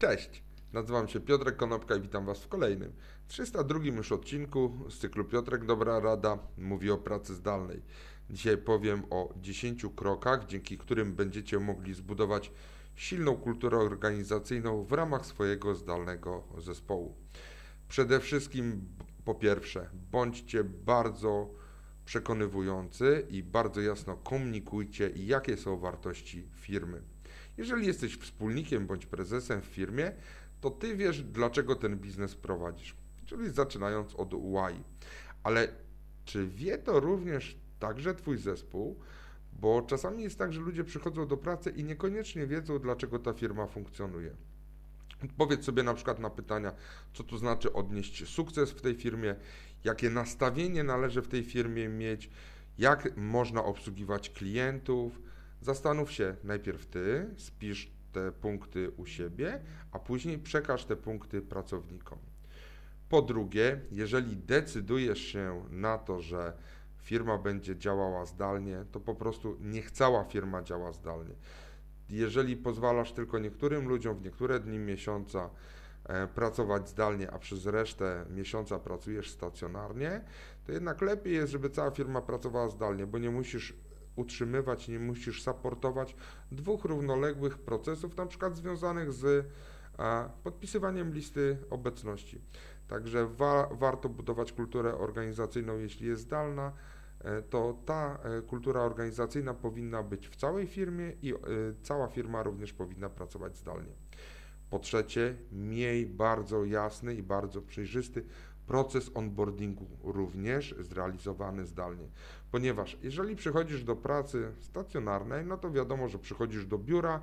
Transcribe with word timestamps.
Cześć, 0.00 0.42
nazywam 0.72 1.08
się 1.08 1.20
Piotrek 1.20 1.56
Konopka 1.56 1.96
i 1.96 2.00
witam 2.00 2.26
Was 2.26 2.42
w 2.42 2.48
kolejnym, 2.48 2.92
302 3.28 3.78
już 3.78 4.12
odcinku 4.12 4.78
z 4.90 4.98
cyklu 4.98 5.24
Piotrek 5.24 5.64
Dobra 5.64 6.00
Rada 6.00 6.38
mówi 6.58 6.90
o 6.90 6.98
pracy 6.98 7.34
zdalnej. 7.34 7.82
Dzisiaj 8.30 8.58
powiem 8.58 9.02
o 9.10 9.34
10 9.36 9.86
krokach, 9.96 10.46
dzięki 10.46 10.78
którym 10.78 11.14
będziecie 11.14 11.58
mogli 11.58 11.94
zbudować 11.94 12.52
silną 12.94 13.36
kulturę 13.36 13.78
organizacyjną 13.78 14.84
w 14.84 14.92
ramach 14.92 15.26
swojego 15.26 15.74
zdalnego 15.74 16.44
zespołu. 16.58 17.16
Przede 17.88 18.20
wszystkim, 18.20 18.88
po 19.24 19.34
pierwsze, 19.34 19.90
bądźcie 20.10 20.64
bardzo 20.64 21.50
przekonywujący 22.04 23.26
i 23.30 23.42
bardzo 23.42 23.80
jasno 23.80 24.16
komunikujcie, 24.16 25.10
jakie 25.16 25.56
są 25.56 25.78
wartości 25.78 26.48
firmy. 26.54 27.02
Jeżeli 27.60 27.86
jesteś 27.86 28.16
wspólnikiem 28.16 28.86
bądź 28.86 29.06
prezesem 29.06 29.62
w 29.62 29.64
firmie, 29.64 30.12
to 30.60 30.70
ty 30.70 30.96
wiesz, 30.96 31.22
dlaczego 31.22 31.76
ten 31.76 31.96
biznes 31.96 32.34
prowadzisz. 32.34 32.96
Czyli 33.26 33.50
zaczynając 33.50 34.14
od 34.14 34.34
why. 34.34 34.82
Ale 35.42 35.68
czy 36.24 36.46
wie 36.46 36.78
to 36.78 37.00
również 37.00 37.56
także 37.78 38.14
twój 38.14 38.38
zespół? 38.38 38.98
Bo 39.52 39.82
czasami 39.82 40.22
jest 40.22 40.38
tak, 40.38 40.52
że 40.52 40.60
ludzie 40.60 40.84
przychodzą 40.84 41.26
do 41.26 41.36
pracy 41.36 41.70
i 41.70 41.84
niekoniecznie 41.84 42.46
wiedzą, 42.46 42.78
dlaczego 42.78 43.18
ta 43.18 43.32
firma 43.32 43.66
funkcjonuje. 43.66 44.36
Powiedz 45.36 45.64
sobie 45.64 45.82
na 45.82 45.94
przykład 45.94 46.18
na 46.18 46.30
pytania, 46.30 46.72
co 47.14 47.24
to 47.24 47.38
znaczy 47.38 47.72
odnieść 47.72 48.28
sukces 48.28 48.70
w 48.70 48.80
tej 48.80 48.94
firmie, 48.94 49.34
jakie 49.84 50.10
nastawienie 50.10 50.84
należy 50.84 51.22
w 51.22 51.28
tej 51.28 51.44
firmie 51.44 51.88
mieć, 51.88 52.30
jak 52.78 53.16
można 53.16 53.64
obsługiwać 53.64 54.30
klientów. 54.30 55.20
Zastanów 55.60 56.12
się 56.12 56.36
najpierw 56.44 56.86
ty, 56.86 57.30
spisz 57.36 57.90
te 58.12 58.32
punkty 58.32 58.90
u 58.90 59.06
siebie, 59.06 59.60
a 59.92 59.98
później 59.98 60.38
przekaż 60.38 60.84
te 60.84 60.96
punkty 60.96 61.42
pracownikom. 61.42 62.18
Po 63.08 63.22
drugie, 63.22 63.80
jeżeli 63.90 64.36
decydujesz 64.36 65.18
się 65.18 65.64
na 65.70 65.98
to, 65.98 66.20
że 66.20 66.52
firma 66.98 67.38
będzie 67.38 67.76
działała 67.76 68.26
zdalnie, 68.26 68.84
to 68.92 69.00
po 69.00 69.14
prostu 69.14 69.56
niech 69.60 69.90
cała 69.90 70.24
firma 70.24 70.62
działa 70.62 70.92
zdalnie. 70.92 71.34
Jeżeli 72.08 72.56
pozwalasz 72.56 73.12
tylko 73.12 73.38
niektórym 73.38 73.88
ludziom 73.88 74.16
w 74.16 74.22
niektóre 74.22 74.60
dni 74.60 74.78
miesiąca 74.78 75.50
e, 76.04 76.26
pracować 76.26 76.88
zdalnie, 76.88 77.30
a 77.30 77.38
przez 77.38 77.66
resztę 77.66 78.26
miesiąca 78.30 78.78
pracujesz 78.78 79.30
stacjonarnie, 79.30 80.24
to 80.66 80.72
jednak 80.72 81.02
lepiej 81.02 81.34
jest, 81.34 81.52
żeby 81.52 81.70
cała 81.70 81.90
firma 81.90 82.22
pracowała 82.22 82.68
zdalnie, 82.68 83.06
bo 83.06 83.18
nie 83.18 83.30
musisz 83.30 83.74
utrzymywać, 84.16 84.88
nie 84.88 84.98
musisz 84.98 85.42
supportować 85.42 86.16
dwóch 86.52 86.84
równoległych 86.84 87.58
procesów, 87.58 88.16
na 88.16 88.26
przykład 88.26 88.56
związanych 88.56 89.12
z 89.12 89.46
podpisywaniem 90.44 91.14
listy 91.14 91.58
obecności. 91.70 92.40
Także 92.88 93.26
wa 93.26 93.68
warto 93.72 94.08
budować 94.08 94.52
kulturę 94.52 94.98
organizacyjną, 94.98 95.78
jeśli 95.78 96.06
jest 96.06 96.22
zdalna, 96.22 96.72
e, 97.20 97.42
to 97.42 97.82
ta 97.86 98.18
e, 98.22 98.42
kultura 98.42 98.80
organizacyjna 98.80 99.54
powinna 99.54 100.02
być 100.02 100.28
w 100.28 100.36
całej 100.36 100.66
firmie 100.66 101.12
i 101.22 101.34
e, 101.34 101.36
cała 101.82 102.08
firma 102.08 102.42
również 102.42 102.72
powinna 102.72 103.10
pracować 103.10 103.56
zdalnie. 103.56 103.92
Po 104.70 104.78
trzecie, 104.78 105.36
miej 105.52 106.06
bardzo 106.06 106.64
jasny 106.64 107.14
i 107.14 107.22
bardzo 107.22 107.62
przejrzysty 107.62 108.24
proces 108.70 109.10
onboardingu 109.14 109.86
również 110.02 110.74
zrealizowany 110.78 111.66
zdalnie. 111.66 112.08
Ponieważ 112.50 112.98
jeżeli 113.02 113.36
przychodzisz 113.36 113.84
do 113.84 113.96
pracy 113.96 114.52
stacjonarnej, 114.60 115.46
no 115.46 115.56
to 115.56 115.70
wiadomo, 115.70 116.08
że 116.08 116.18
przychodzisz 116.18 116.66
do 116.66 116.78
biura 116.78 117.20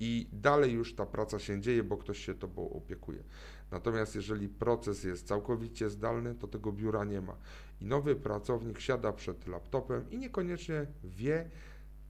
i 0.00 0.28
dalej 0.32 0.72
już 0.72 0.94
ta 0.94 1.06
praca 1.06 1.38
się 1.38 1.60
dzieje, 1.60 1.84
bo 1.84 1.96
ktoś 1.96 2.18
się 2.18 2.34
tobą 2.34 2.70
opiekuje. 2.70 3.22
Natomiast 3.70 4.14
jeżeli 4.14 4.48
proces 4.48 5.04
jest 5.04 5.26
całkowicie 5.26 5.90
zdalny, 5.90 6.34
to 6.34 6.48
tego 6.48 6.72
biura 6.72 7.04
nie 7.04 7.20
ma. 7.20 7.36
I 7.80 7.84
nowy 7.84 8.16
pracownik 8.16 8.80
siada 8.80 9.12
przed 9.12 9.46
laptopem 9.46 10.10
i 10.10 10.18
niekoniecznie 10.18 10.86
wie, 11.04 11.50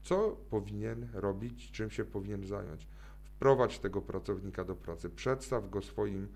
co 0.02 0.36
powinien 0.50 1.08
robić, 1.12 1.70
czym 1.70 1.90
się 1.90 2.04
powinien 2.04 2.44
zająć. 2.44 2.88
Wprowadź 3.22 3.78
tego 3.78 4.02
pracownika 4.02 4.64
do 4.64 4.76
pracy, 4.76 5.10
przedstaw 5.10 5.70
go 5.70 5.82
swoim 5.82 6.28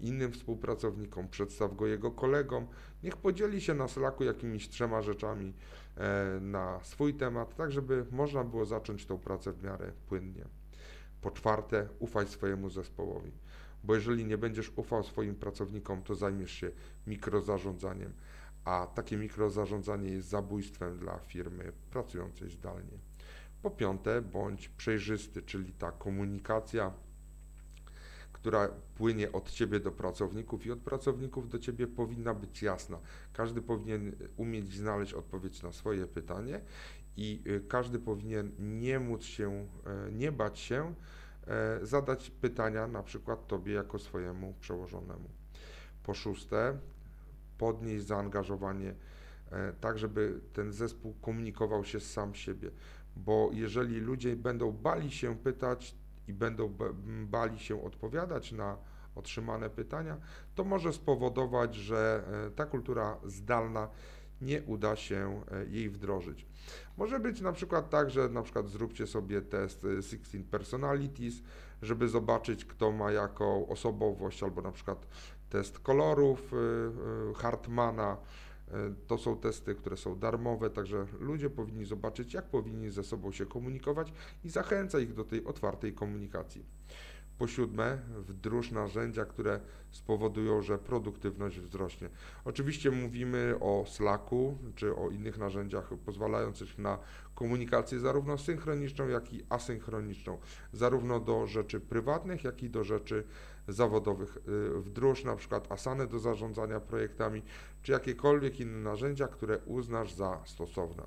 innym 0.00 0.32
współpracownikom, 0.32 1.28
przedstaw 1.28 1.76
go 1.76 1.86
jego 1.86 2.10
kolegom, 2.10 2.66
niech 3.02 3.16
podzieli 3.16 3.60
się 3.60 3.74
na 3.74 3.88
Slacku 3.88 4.24
jakimiś 4.24 4.68
trzema 4.68 5.02
rzeczami 5.02 5.54
e, 5.96 6.40
na 6.40 6.80
swój 6.82 7.14
temat, 7.14 7.56
tak 7.56 7.72
żeby 7.72 8.06
można 8.10 8.44
było 8.44 8.64
zacząć 8.64 9.06
tą 9.06 9.18
pracę 9.18 9.52
w 9.52 9.62
miarę 9.62 9.92
płynnie. 10.06 10.44
Po 11.20 11.30
czwarte, 11.30 11.88
ufaj 11.98 12.26
swojemu 12.26 12.70
zespołowi, 12.70 13.32
bo 13.84 13.94
jeżeli 13.94 14.24
nie 14.24 14.38
będziesz 14.38 14.72
ufał 14.76 15.02
swoim 15.02 15.34
pracownikom, 15.34 16.02
to 16.02 16.14
zajmiesz 16.14 16.52
się 16.52 16.70
mikrozarządzaniem, 17.06 18.12
a 18.64 18.86
takie 18.94 19.16
mikrozarządzanie 19.16 20.08
jest 20.08 20.28
zabójstwem 20.28 20.98
dla 20.98 21.18
firmy 21.18 21.72
pracującej 21.90 22.50
zdalnie. 22.50 22.98
Po 23.62 23.70
piąte, 23.70 24.22
bądź 24.22 24.68
przejrzysty, 24.68 25.42
czyli 25.42 25.72
ta 25.72 25.92
komunikacja 25.92 26.92
która 28.44 28.68
płynie 28.94 29.32
od 29.32 29.50
ciebie 29.50 29.80
do 29.80 29.92
pracowników 29.92 30.66
i 30.66 30.70
od 30.70 30.78
pracowników 30.78 31.48
do 31.48 31.58
ciebie 31.58 31.86
powinna 31.86 32.34
być 32.34 32.62
jasna. 32.62 32.98
Każdy 33.32 33.62
powinien 33.62 34.16
umieć 34.36 34.74
znaleźć 34.74 35.12
odpowiedź 35.14 35.62
na 35.62 35.72
swoje 35.72 36.06
pytanie 36.06 36.60
i 37.16 37.42
y, 37.46 37.60
każdy 37.68 37.98
powinien 37.98 38.52
nie 38.58 39.00
móc 39.00 39.22
się, 39.22 39.66
e, 39.86 40.12
nie 40.12 40.32
bać 40.32 40.58
się 40.58 40.94
e, 41.46 41.78
zadać 41.82 42.30
pytania 42.30 42.86
na 42.86 43.02
przykład 43.02 43.46
tobie 43.46 43.72
jako 43.72 43.98
swojemu 43.98 44.54
przełożonemu. 44.60 45.28
Po 46.02 46.14
szóste, 46.14 46.78
podnieść 47.58 48.06
zaangażowanie 48.06 48.94
e, 49.50 49.72
tak, 49.72 49.98
żeby 49.98 50.40
ten 50.52 50.72
zespół 50.72 51.14
komunikował 51.22 51.84
się 51.84 52.00
sam 52.00 52.34
siebie, 52.34 52.70
bo 53.16 53.50
jeżeli 53.52 54.00
ludzie 54.00 54.36
będą 54.36 54.72
bali 54.72 55.10
się 55.10 55.36
pytać, 55.36 56.03
i 56.28 56.32
będą 56.32 56.74
bali 57.26 57.58
się 57.58 57.84
odpowiadać 57.84 58.52
na 58.52 58.76
otrzymane 59.14 59.70
pytania, 59.70 60.16
to 60.54 60.64
może 60.64 60.92
spowodować, 60.92 61.74
że 61.74 62.24
e, 62.46 62.50
ta 62.50 62.66
kultura 62.66 63.16
zdalna 63.24 63.88
nie 64.40 64.62
uda 64.62 64.96
się 64.96 65.42
e, 65.50 65.66
jej 65.66 65.90
wdrożyć. 65.90 66.46
Może 66.96 67.20
być 67.20 67.40
na 67.40 67.52
przykład 67.52 67.90
tak, 67.90 68.10
że 68.10 68.28
na 68.28 68.42
przykład 68.42 68.68
zróbcie 68.68 69.06
sobie 69.06 69.42
test 69.42 69.80
16 69.80 70.38
e, 70.38 70.40
Personalities, 70.50 71.34
żeby 71.82 72.08
zobaczyć, 72.08 72.64
kto 72.64 72.92
ma 72.92 73.12
jaką 73.12 73.68
osobowość, 73.68 74.42
albo 74.42 74.62
na 74.62 74.72
przykład 74.72 75.06
test 75.50 75.78
kolorów 75.78 76.52
Hartmana, 77.36 78.16
to 79.06 79.18
są 79.18 79.36
testy, 79.36 79.74
które 79.74 79.96
są 79.96 80.18
darmowe, 80.18 80.70
także 80.70 81.06
ludzie 81.20 81.50
powinni 81.50 81.84
zobaczyć, 81.84 82.34
jak 82.34 82.44
powinni 82.44 82.90
ze 82.90 83.04
sobą 83.04 83.32
się 83.32 83.46
komunikować 83.46 84.12
i 84.44 84.50
zachęca 84.50 84.98
ich 84.98 85.14
do 85.14 85.24
tej 85.24 85.44
otwartej 85.44 85.92
komunikacji. 85.92 86.64
Po 87.38 87.46
siódme, 87.46 87.98
wdróż 88.18 88.70
narzędzia, 88.70 89.24
które 89.24 89.60
spowodują, 89.90 90.62
że 90.62 90.78
produktywność 90.78 91.60
wzrośnie. 91.60 92.08
Oczywiście 92.44 92.90
mówimy 92.90 93.54
o 93.60 93.84
Slacku 93.86 94.58
czy 94.74 94.96
o 94.96 95.10
innych 95.10 95.38
narzędziach 95.38 95.90
pozwalających 96.06 96.78
na 96.78 96.98
komunikację 97.34 97.98
zarówno 97.98 98.38
synchroniczną, 98.38 99.08
jak 99.08 99.32
i 99.32 99.42
asynchroniczną, 99.48 100.38
zarówno 100.72 101.20
do 101.20 101.46
rzeczy 101.46 101.80
prywatnych, 101.80 102.44
jak 102.44 102.62
i 102.62 102.70
do 102.70 102.84
rzeczy 102.84 103.24
zawodowych. 103.68 104.38
Y, 104.76 104.80
wdróż 104.80 105.24
na 105.24 105.36
przykład 105.36 105.72
Asany 105.72 106.06
do 106.06 106.18
zarządzania 106.18 106.80
projektami, 106.80 107.42
czy 107.82 107.92
jakiekolwiek 107.92 108.60
inne 108.60 108.78
narzędzia, 108.78 109.28
które 109.28 109.58
uznasz 109.58 110.12
za 110.12 110.40
stosowne. 110.44 111.02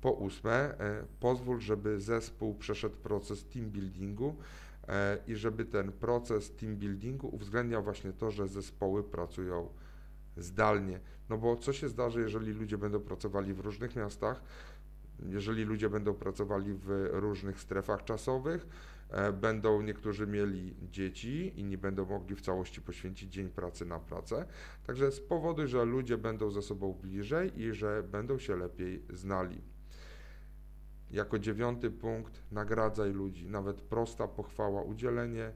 Po 0.00 0.12
ósme, 0.12 0.74
y, 1.02 1.06
pozwól, 1.20 1.60
żeby 1.60 2.00
zespół 2.00 2.54
przeszedł 2.54 2.96
proces 2.96 3.44
team 3.44 3.66
buildingu 3.66 4.36
y, 4.82 4.86
i 5.32 5.36
żeby 5.36 5.64
ten 5.64 5.92
proces 5.92 6.56
team 6.56 6.76
buildingu 6.76 7.28
uwzględniał 7.28 7.82
właśnie 7.82 8.12
to, 8.12 8.30
że 8.30 8.48
zespoły 8.48 9.04
pracują 9.04 9.68
zdalnie. 10.36 11.00
No 11.28 11.38
bo 11.38 11.56
co 11.56 11.72
się 11.72 11.88
zdarzy, 11.88 12.20
jeżeli 12.20 12.52
ludzie 12.52 12.78
będą 12.78 13.00
pracowali 13.00 13.54
w 13.54 13.60
różnych 13.60 13.96
miastach, 13.96 14.42
jeżeli 15.22 15.64
ludzie 15.64 15.90
będą 15.90 16.14
pracowali 16.14 16.74
w 16.74 17.08
różnych 17.12 17.60
strefach 17.60 18.04
czasowych, 18.04 18.66
e, 19.10 19.32
będą 19.32 19.82
niektórzy 19.82 20.26
mieli 20.26 20.74
dzieci, 20.90 21.60
inni 21.60 21.78
będą 21.78 22.06
mogli 22.06 22.36
w 22.36 22.40
całości 22.40 22.82
poświęcić 22.82 23.32
dzień 23.32 23.48
pracy 23.48 23.86
na 23.86 23.98
pracę. 23.98 24.46
Także 24.86 25.12
z 25.12 25.20
powodu, 25.20 25.66
że 25.66 25.84
ludzie 25.84 26.18
będą 26.18 26.50
ze 26.50 26.62
sobą 26.62 26.92
bliżej 26.92 27.60
i 27.60 27.72
że 27.72 28.02
będą 28.02 28.38
się 28.38 28.56
lepiej 28.56 29.02
znali. 29.10 29.60
Jako 31.10 31.38
dziewiąty 31.38 31.90
punkt, 31.90 32.42
nagradzaj 32.52 33.12
ludzi. 33.12 33.48
Nawet 33.48 33.80
prosta 33.80 34.28
pochwała, 34.28 34.82
udzielenie 34.82 35.52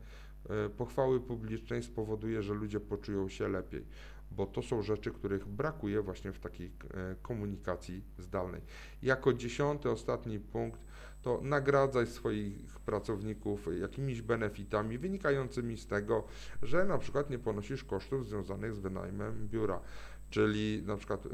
e, 0.50 0.69
pochwały 0.69 1.20
publicznej 1.20 1.82
spowoduje, 1.82 2.43
że 2.43 2.55
ludzie 2.55 2.81
poczują 2.81 3.28
się 3.28 3.49
lepiej. 3.49 3.84
Bo 4.31 4.47
to 4.47 4.63
są 4.63 4.83
rzeczy, 4.83 5.11
których 5.11 5.47
brakuje 5.47 6.03
właśnie 6.03 6.33
w 6.33 6.39
takiej 6.39 6.67
e, 6.67 7.17
komunikacji 7.23 8.03
zdalnej. 8.19 8.61
Jako 9.03 9.33
dziesiąty, 9.33 9.91
ostatni 9.91 10.41
punkt 10.41 10.81
to 11.23 11.41
nagradzaj 11.43 12.07
swoich 12.07 12.81
pracowników 12.81 13.69
jakimiś 13.81 14.23
benefitami 14.23 14.99
wynikającymi 14.99 15.77
z 15.77 15.87
tego, 15.87 16.25
że 16.63 16.85
na 16.85 16.99
przykład 16.99 17.31
nie 17.31 17.39
ponosisz 17.39 17.85
kosztów 17.85 18.27
związanych 18.27 18.75
z 18.75 18.79
wynajmem 18.79 19.49
biura. 19.49 19.81
Czyli 20.31 20.83
na 20.87 20.97
przykład 20.97 21.27
y, 21.27 21.31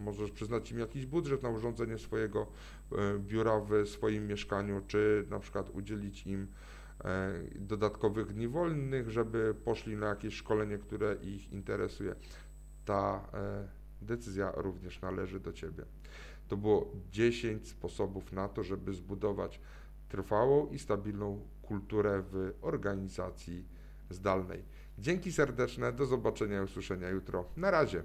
możesz 0.00 0.30
przyznać 0.30 0.72
im 0.72 0.78
jakiś 0.78 1.06
budżet 1.06 1.42
na 1.42 1.48
urządzenie 1.48 1.98
swojego 1.98 2.46
y, 2.92 3.18
biura 3.18 3.60
w 3.60 3.88
swoim 3.88 4.26
mieszkaniu, 4.26 4.82
czy 4.86 5.26
na 5.30 5.38
przykład 5.38 5.70
udzielić 5.70 6.26
im 6.26 6.46
dodatkowych 7.54 8.32
dni 8.32 8.48
wolnych, 8.48 9.10
żeby 9.10 9.54
poszli 9.64 9.96
na 9.96 10.06
jakieś 10.06 10.34
szkolenie, 10.34 10.78
które 10.78 11.16
ich 11.22 11.52
interesuje. 11.52 12.14
Ta 12.84 13.30
decyzja 14.02 14.52
również 14.56 15.00
należy 15.00 15.40
do 15.40 15.52
Ciebie. 15.52 15.84
To 16.48 16.56
było 16.56 16.92
10 17.10 17.68
sposobów 17.68 18.32
na 18.32 18.48
to, 18.48 18.62
żeby 18.62 18.94
zbudować 18.94 19.60
trwałą 20.08 20.66
i 20.66 20.78
stabilną 20.78 21.40
kulturę 21.62 22.22
w 22.30 22.52
organizacji 22.62 23.64
zdalnej. 24.10 24.64
Dzięki 24.98 25.32
serdeczne, 25.32 25.92
do 25.92 26.06
zobaczenia 26.06 26.60
i 26.60 26.64
usłyszenia 26.64 27.08
jutro. 27.08 27.44
Na 27.56 27.70
razie. 27.70 28.02